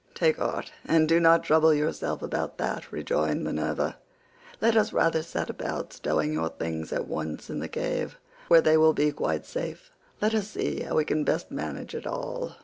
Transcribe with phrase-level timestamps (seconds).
[0.15, 3.97] "Take heart, and do not trouble yourself about that," rejoined Minerva,
[4.59, 8.17] "let us rather set about stowing your things at once in the cave,
[8.47, 9.91] where they will be quite safe.
[10.19, 12.55] Let us see how we can best manage it all."